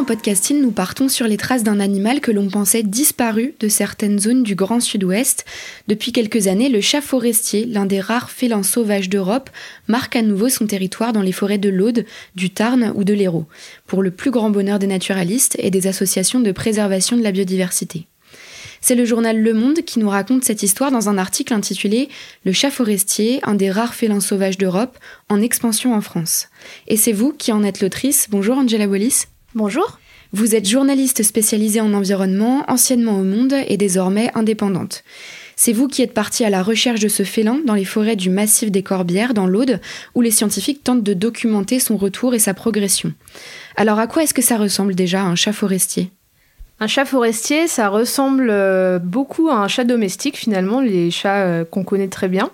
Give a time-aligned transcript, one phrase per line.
[0.00, 4.18] Dans Podcasting, nous partons sur les traces d'un animal que l'on pensait disparu de certaines
[4.18, 5.44] zones du Grand Sud-Ouest.
[5.88, 9.50] Depuis quelques années, le chat forestier, l'un des rares félins sauvages d'Europe,
[9.88, 13.44] marque à nouveau son territoire dans les forêts de l'Aude, du Tarn ou de l'Hérault,
[13.86, 18.06] pour le plus grand bonheur des naturalistes et des associations de préservation de la biodiversité.
[18.80, 22.08] C'est le journal Le Monde qui nous raconte cette histoire dans un article intitulé
[22.46, 24.96] Le chat forestier, un des rares félins sauvages d'Europe,
[25.28, 26.48] en expansion en France.
[26.88, 28.28] Et c'est vous qui en êtes l'autrice.
[28.30, 29.26] Bonjour Angela Wallis.
[29.56, 29.99] Bonjour.
[30.32, 35.02] Vous êtes journaliste spécialisée en environnement, anciennement au Monde et désormais indépendante.
[35.56, 38.30] C'est vous qui êtes partie à la recherche de ce félin dans les forêts du
[38.30, 39.80] massif des Corbières, dans l'Aude,
[40.14, 43.12] où les scientifiques tentent de documenter son retour et sa progression.
[43.76, 46.10] Alors à quoi est-ce que ça ressemble déjà un chat forestier?
[46.78, 51.64] Un chat forestier, ça ressemble euh, beaucoup à un chat domestique finalement, les chats euh,
[51.64, 52.50] qu'on connaît très bien.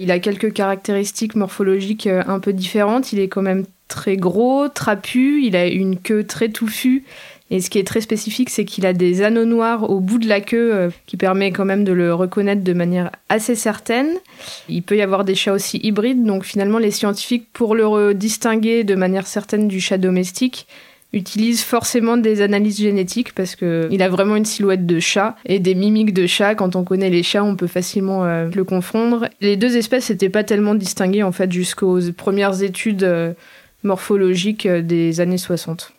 [0.00, 3.12] Il a quelques caractéristiques morphologiques euh, un peu différentes.
[3.12, 7.04] Il est quand même très gros, trapu, il a une queue très touffue.
[7.50, 10.28] Et ce qui est très spécifique, c'est qu'il a des anneaux noirs au bout de
[10.28, 14.14] la queue euh, qui permet quand même de le reconnaître de manière assez certaine.
[14.68, 18.84] Il peut y avoir des chats aussi hybrides, donc finalement les scientifiques, pour le distinguer
[18.84, 20.68] de manière certaine du chat domestique,
[21.12, 25.74] utilisent forcément des analyses génétiques parce qu'il a vraiment une silhouette de chat et des
[25.74, 26.54] mimiques de chat.
[26.54, 29.28] Quand on connaît les chats, on peut facilement euh, le confondre.
[29.40, 33.02] Les deux espèces n'étaient pas tellement distinguées en fait jusqu'aux premières études.
[33.02, 33.32] Euh,
[33.82, 35.92] morphologique euh, des années 60.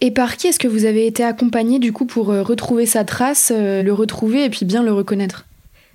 [0.00, 3.04] Et par qui est-ce que vous avez été accompagné du coup pour euh, retrouver sa
[3.04, 5.46] trace, euh, le retrouver et puis bien le reconnaître?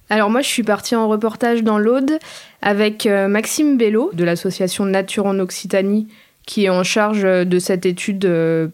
[0.09, 2.17] Alors moi je suis partie en reportage dans l'Aude
[2.61, 6.07] avec Maxime Bello de l'association Nature en Occitanie
[6.45, 8.25] qui est en charge de cette étude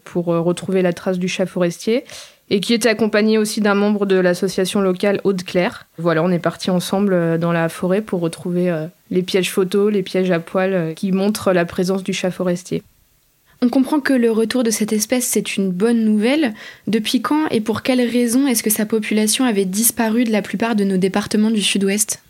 [0.04, 2.04] pour retrouver la trace du chat forestier
[2.52, 5.88] et qui était accompagné aussi d'un membre de l'association locale Aude-Claire.
[5.98, 8.72] Voilà, on est parti ensemble dans la forêt pour retrouver
[9.14, 12.84] les pièges photos, les pièges à poils euh, qui montrent la présence du chat forestier.
[13.62, 16.54] On comprend que le retour de cette espèce, c'est une bonne nouvelle.
[16.88, 20.76] Depuis quand et pour quelles raisons est-ce que sa population avait disparu de la plupart
[20.76, 22.22] de nos départements du sud-ouest?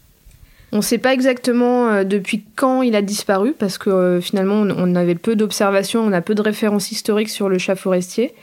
[0.74, 4.62] On ne sait pas exactement euh, depuis quand il a disparu, parce que euh, finalement
[4.62, 8.34] on avait peu d'observations, on a peu de références historiques sur le chat forestier.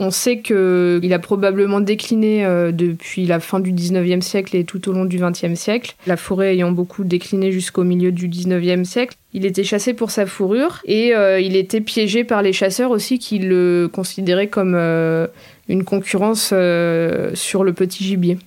[0.00, 4.88] On sait qu'il a probablement décliné euh, depuis la fin du 19e siècle et tout
[4.88, 9.16] au long du 20e siècle, la forêt ayant beaucoup décliné jusqu'au milieu du 19e siècle.
[9.32, 13.18] Il était chassé pour sa fourrure et euh, il était piégé par les chasseurs aussi
[13.18, 15.26] qui le considéraient comme euh,
[15.68, 18.38] une concurrence sur le petit gibier.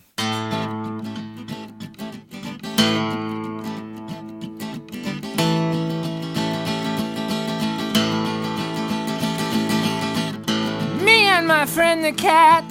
[11.78, 12.64] Friend the cat.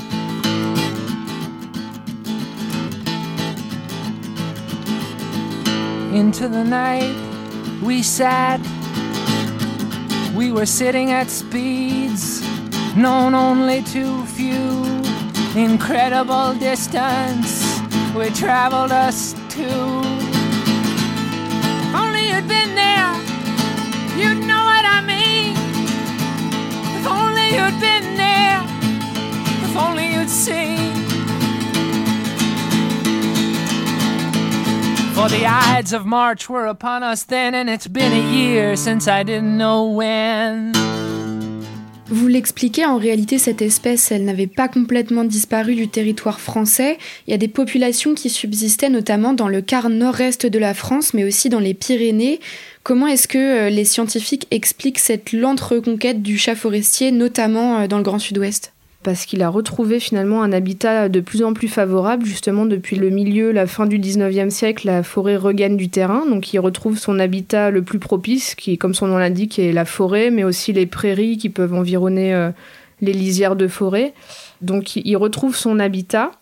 [6.13, 7.15] Into the night
[7.85, 8.59] we sat.
[10.35, 12.43] We were sitting at speeds
[12.97, 14.67] known only to few.
[15.55, 17.79] Incredible distance
[18.17, 19.71] we traveled us to.
[22.03, 23.13] only you'd been there,
[24.19, 25.55] you'd know what I mean.
[26.99, 28.16] If only you'd been
[35.17, 39.09] For the Ides of March were upon us then, and it's been a year since
[39.09, 40.73] I didn't know when.
[42.09, 46.99] Vous l'expliquez, en réalité, cette espèce, elle n'avait pas complètement disparu du territoire français.
[47.27, 51.15] Il y a des populations qui subsistaient notamment dans le quart nord-est de la France,
[51.15, 52.39] mais aussi dans les Pyrénées.
[52.85, 57.87] Comment est-ce que euh, les scientifiques expliquent cette lente reconquête du chat forestier, notamment euh,
[57.89, 58.73] dans le Grand Sud-Ouest?
[59.07, 62.27] Parce qu'il a retrouvé finalement un habitat de plus en plus favorable.
[62.27, 66.53] Justement, depuis le milieu, la fin du 19e siècle, la forêt regagne du terrain, donc
[66.53, 70.33] il retrouve son habitat le plus propice, qui, comme son nom l'indique, est la forêt,
[70.33, 72.51] mais aussi les prairies qui peuvent environner euh,
[73.01, 74.13] les lisières de forêt.
[74.61, 76.33] Donc il retrouve son habitat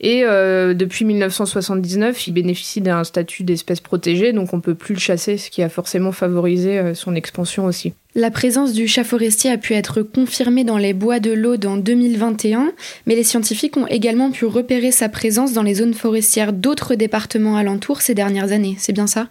[0.00, 4.94] et euh, depuis 1979, il bénéficie d'un statut d'espèce protégée, donc on ne peut plus
[4.94, 7.92] le chasser, ce qui a forcément favorisé euh, son expansion aussi.
[8.16, 11.76] La présence du chat forestier a pu être confirmée dans les bois de l'Aude en
[11.76, 12.72] 2021,
[13.06, 17.56] mais les scientifiques ont également pu repérer sa présence dans les zones forestières d'autres départements
[17.56, 18.76] alentours ces dernières années.
[18.78, 19.30] C'est bien ça?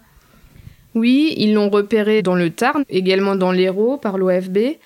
[0.94, 4.76] Oui, ils l'ont repéré dans le Tarn, également dans l'Hérault par l'OFB.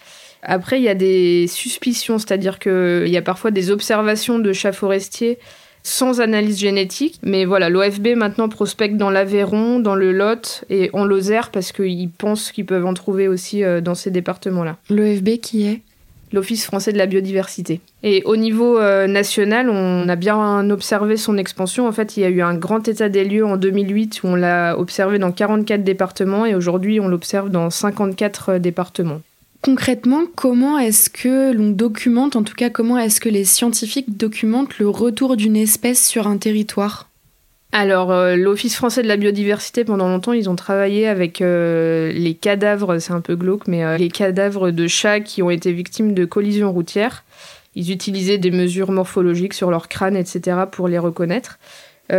[0.44, 4.70] Après, il y a des suspicions, c'est-à-dire qu'il y a parfois des observations de chats
[4.70, 5.38] forestiers
[5.88, 7.18] sans analyse génétique.
[7.22, 12.10] Mais voilà, l'OFB maintenant prospecte dans l'Aveyron, dans le Lot et en Lozère parce qu'ils
[12.10, 14.76] pensent qu'ils peuvent en trouver aussi euh, dans ces départements-là.
[14.90, 15.80] L'OFB qui est?
[16.30, 17.80] L'Office français de la biodiversité.
[18.02, 21.88] Et au niveau euh, national, on a bien observé son expansion.
[21.88, 24.34] En fait, il y a eu un grand état des lieux en 2008 où on
[24.34, 29.22] l'a observé dans 44 départements et aujourd'hui on l'observe dans 54 euh, départements.
[29.62, 34.78] Concrètement, comment est-ce que l'on documente, en tout cas comment est-ce que les scientifiques documentent
[34.78, 37.08] le retour d'une espèce sur un territoire?
[37.72, 42.34] Alors, euh, l'Office français de la biodiversité, pendant longtemps, ils ont travaillé avec euh, les
[42.34, 46.14] cadavres, c'est un peu glauque, mais euh, les cadavres de chats qui ont été victimes
[46.14, 47.24] de collisions routières.
[47.74, 51.58] Ils utilisaient des mesures morphologiques sur leur crâne, etc., pour les reconnaître.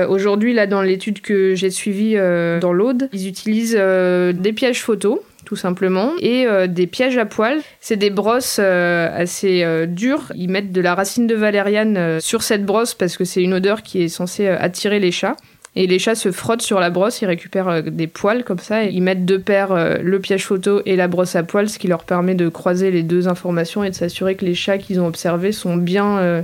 [0.07, 5.55] Aujourd'hui, là, dans l'étude que j'ai suivie dans l'Aude, ils utilisent des pièges photos tout
[5.55, 7.59] simplement, et euh, des pièges à poils.
[7.79, 10.31] C'est des brosses euh, assez euh, dures.
[10.35, 13.83] Ils mettent de la racine de valériane sur cette brosse parce que c'est une odeur
[13.83, 15.35] qui est censée attirer les chats.
[15.75, 18.89] Et les chats se frottent sur la brosse, ils récupèrent des poils comme ça, et
[18.89, 22.03] ils mettent de pair le piège photo et la brosse à poils, ce qui leur
[22.03, 25.51] permet de croiser les deux informations et de s'assurer que les chats qu'ils ont observés
[25.51, 26.43] sont bien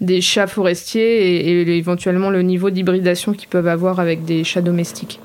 [0.00, 4.62] des chats forestiers et, et éventuellement le niveau d'hybridation qu'ils peuvent avoir avec des chats
[4.62, 5.20] domestiques.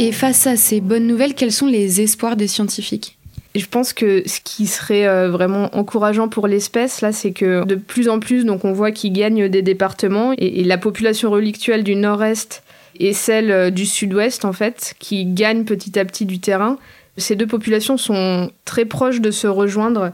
[0.00, 3.18] Et face à ces bonnes nouvelles, quels sont les espoirs des scientifiques?
[3.56, 7.74] Je pense que ce qui serait euh, vraiment encourageant pour l'espèce, là, c'est que de
[7.74, 11.96] plus en plus, donc on voit qu'ils gagnent des départements et, la population relictuelle du
[11.96, 12.62] nord-est
[13.00, 16.78] et celle euh, du sud-ouest, en fait, qui gagnent petit à petit du terrain.
[17.16, 20.12] Ces deux populations sont très proches de se rejoindre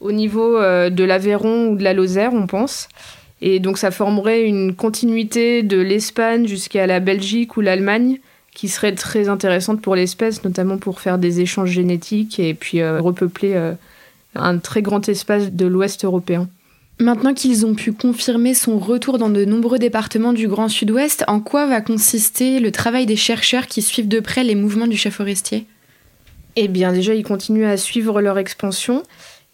[0.00, 2.88] au niveau euh, de l'Aveyron ou de la Lozère, on pense.
[3.42, 8.20] Et donc ça formerait une continuité de l'Espagne jusqu'à la Belgique ou l'Allemagne
[8.58, 13.00] qui serait très intéressante pour l'espèce, notamment pour faire des échanges génétiques et puis euh,
[13.00, 13.74] repeupler euh,
[14.34, 16.48] un très grand espace de l'Ouest européen.
[16.98, 21.38] Maintenant qu'ils ont pu confirmer son retour dans de nombreux départements du Grand Sud-Ouest, en
[21.38, 25.12] quoi va consister le travail des chercheurs qui suivent de près les mouvements du chat
[25.12, 25.64] forestier?
[26.56, 29.04] Eh bien déjà, ils continuent à suivre leur expansion.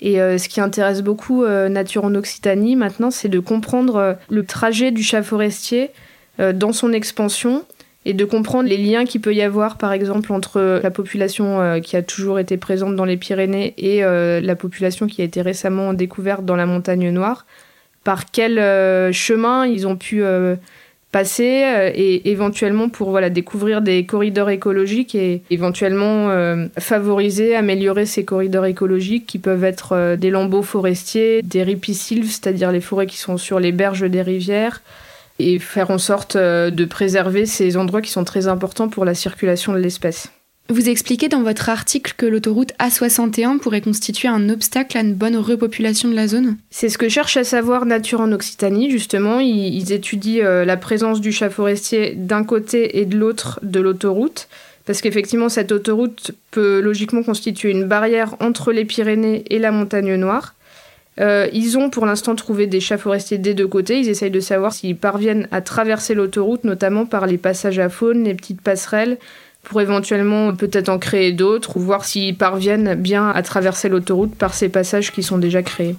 [0.01, 4.93] Et euh, ce qui intéresse beaucoup Nature en Occitanie maintenant, c'est de comprendre le trajet
[4.93, 5.91] du chat forestier
[6.39, 7.65] dans son expansion
[8.07, 11.81] et de comprendre les liens qu'il peut y avoir, par exemple, entre la population euh,
[11.81, 15.41] qui a toujours été présente dans les Pyrénées et euh, la population qui a été
[15.41, 17.47] récemment découverte dans la montagne noire,
[18.03, 20.23] par quel euh, chemin ils ont pu
[21.13, 26.29] passer et éventuellement pour voilà, découvrir des corridors écologiques et éventuellement
[26.77, 32.81] favoriser, améliorer ces corridors écologiques qui peuvent être des lambeaux forestiers, des ripisylves, c'est-à-dire les
[32.81, 34.83] forêts qui sont sur les berges des rivières,
[35.39, 39.15] et faire en sorte euh, de préserver ces endroits qui sont très importants pour la
[39.15, 40.31] circulation de l'espèce.
[40.71, 45.37] Vous expliquez dans votre article que l'autoroute A61 pourrait constituer un obstacle à une bonne
[45.37, 49.41] repopulation de la zone C'est ce que cherche à savoir Nature en Occitanie, justement.
[49.41, 54.49] Ils, étudient euh, la présence du chat forestier d'un côté et de l'autre de l'autoroute.
[54.87, 60.15] Parce qu'effectivement, cette autoroute peut logiquement constituer une barrière entre les Pyrénées et la montagne
[60.15, 60.54] noire.
[61.21, 64.01] Euh, ils ont pour l'instant trouvé des chats forestiers des deux côtés.
[64.01, 68.25] Ils essayent de savoir s'ils parviennent à traverser l'autoroute, notamment par les passages à faune,
[68.25, 69.19] les petites passerelles,
[69.63, 74.55] pour éventuellement peut-être en créer d'autres, ou voir s'ils parviennent bien à traverser l'autoroute par
[74.55, 75.97] ces passages qui sont déjà créés.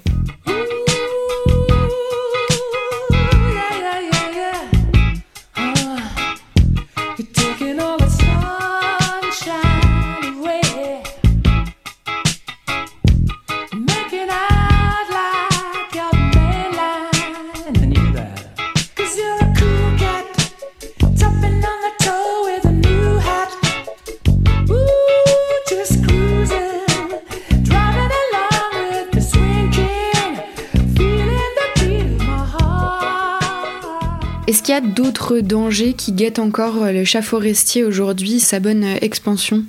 [34.48, 39.64] Qu'il y a d'autres dangers qui guettent encore le chat forestier aujourd'hui, sa bonne expansion?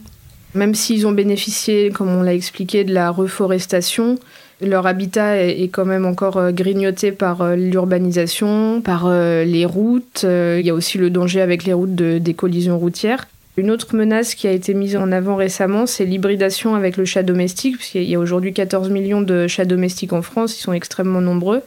[0.55, 4.19] Même s'ils ont bénéficié, comme on l'a expliqué, de la reforestation,
[4.63, 10.25] leur habitat est quand même encore euh, grignoté par euh, l'urbanisation, par euh, les routes.
[10.25, 13.27] Il y a aussi le danger avec les routes des collisions routières.
[13.59, 17.23] Une autre menace qui a été mise en avant récemment, c'est l'hybridation avec le chat
[17.23, 21.23] domestique, puisqu'il y a aujourd'hui 14 millions de chats domestiques en France, ils sont extrêmement
[21.23, 21.63] nombreux.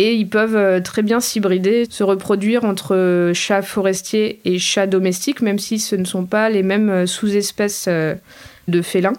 [0.00, 5.58] Et ils peuvent très bien s'hybrider, se reproduire entre chats forestiers et chats domestiques, même
[5.58, 9.14] si ce ne sont pas les mêmes sous-espèces de félins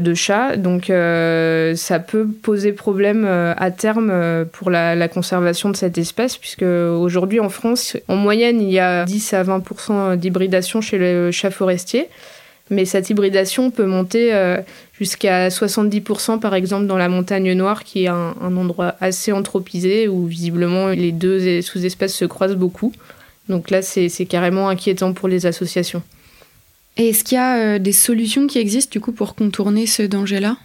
[0.00, 0.56] de chats.
[0.56, 5.98] Donc euh, ça peut poser problème euh, à terme euh, pour la, conservation de cette
[5.98, 10.98] espèce, puisque aujourd'hui en France, en moyenne, il y a 10 à 20% d'hybridation chez
[10.98, 12.08] le chat forestier.
[12.70, 14.32] Mais cette hybridation peut monter
[14.98, 20.06] jusqu'à 70% par exemple dans la montagne noire, qui est un, un endroit assez anthropisé
[20.06, 22.92] où visiblement les deux sous-espèces se croisent beaucoup.
[23.50, 26.02] Donc là, c'est carrément inquiétant pour les associations.
[26.96, 30.02] Et est-ce qu'il y a euh, des solutions qui existent du coup pour contourner ce
[30.02, 30.56] danger-là?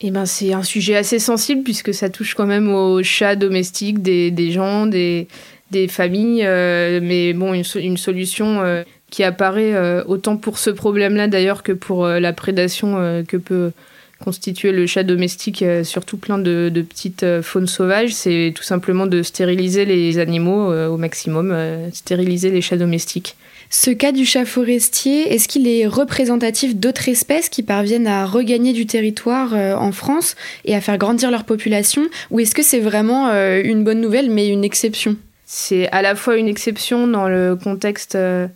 [0.00, 4.02] Eh ben, c'est un sujet assez sensible puisque ça touche quand même aux chats domestiques
[4.02, 5.26] des, des gens, des,
[5.70, 6.42] des familles.
[6.44, 12.06] Euh, mais bon, une, solution euh, qui apparaît autant pour ce problème-là d'ailleurs que pour
[12.06, 13.72] la prédation que peut
[14.18, 19.06] constituer le chat domestique sur tout plein de, de petites faunes sauvages, c'est tout simplement
[19.06, 21.56] de stériliser les animaux au maximum,
[21.92, 23.36] stériliser les chats domestiques.
[23.70, 28.72] Ce cas du chat forestier, est-ce qu'il est représentatif d'autres espèces qui parviennent à regagner
[28.72, 32.80] du territoire euh, en France et à faire grandir leur population Ou est-ce que c'est
[32.80, 35.16] vraiment euh, une bonne nouvelle mais une exception?
[35.46, 38.46] C'est à la fois une exception dans le contexte euh,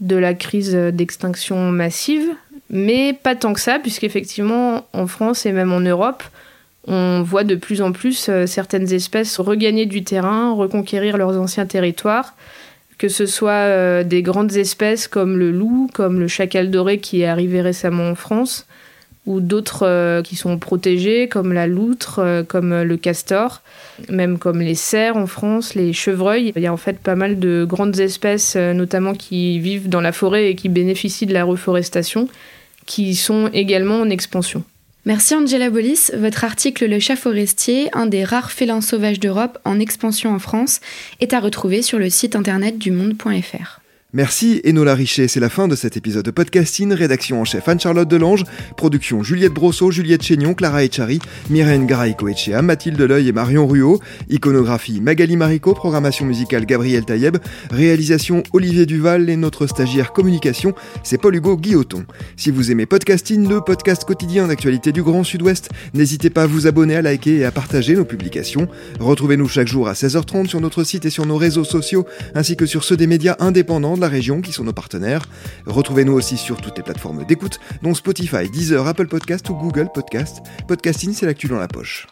[0.00, 2.28] de la crise d'extinction massive,
[2.70, 6.22] mais pas tant que ça, puisqu'effectivement en France et même en Europe,
[6.86, 12.34] on voit de plus en plus certaines espèces regagner du terrain, reconquérir leurs anciens territoires
[12.98, 17.22] que ce soit euh, des grandes espèces comme le loup, comme le chacal doré qui
[17.22, 18.66] est arrivé récemment en France,
[19.26, 23.62] ou d'autres euh, qui sont protégées comme la loutre, euh, comme le castor,
[24.08, 26.52] même comme les cerfs en France, les chevreuils.
[26.56, 30.12] Il y a en fait pas mal de grandes espèces, notamment qui vivent dans la
[30.12, 32.28] forêt et qui bénéficient de la reforestation,
[32.86, 34.64] qui sont également en expansion.
[35.06, 36.10] Merci Angela Bollis.
[36.16, 40.80] Votre article Le chat forestier, un des rares félins sauvages d'Europe en expansion en France,
[41.20, 43.83] est à retrouver sur le site internet du monde.fr.
[44.16, 46.92] Merci Enola Richet, c'est la fin de cet épisode de podcasting.
[46.92, 48.44] Rédaction en chef Anne-Charlotte Delange,
[48.76, 51.18] production Juliette Brosseau, Juliette Chénion, Clara Echari,
[51.50, 53.98] Myrène Garaïco-Echea, Mathilde Leuil et Marion Ruot,
[54.30, 57.38] iconographie Magali Marico, programmation musicale Gabriel Taïeb,
[57.72, 62.04] réalisation Olivier Duval et notre stagiaire communication, c'est Paul-Hugo Guilloton.
[62.36, 66.68] Si vous aimez podcasting, le podcast quotidien d'actualité du Grand Sud-Ouest, n'hésitez pas à vous
[66.68, 68.68] abonner, à liker et à partager nos publications.
[69.00, 72.06] Retrouvez-nous chaque jour à 16h30 sur notre site et sur nos réseaux sociaux,
[72.36, 75.26] ainsi que sur ceux des médias indépendants la région qui sont nos partenaires.
[75.64, 80.42] Retrouvez-nous aussi sur toutes les plateformes d'écoute, dont Spotify, Deezer, Apple Podcast ou Google Podcast.
[80.68, 82.06] Podcasting, c'est l'actu dans la poche.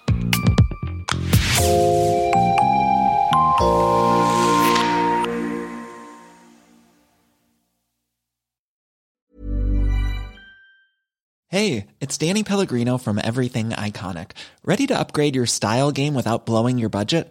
[11.49, 14.31] Hey, it's Danny Pellegrino from Everything Iconic.
[14.65, 17.31] Ready to upgrade your style game without blowing your budget?